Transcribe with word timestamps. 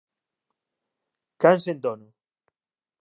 Can 1.41 1.57
sen 1.65 1.77
dono 1.83 2.07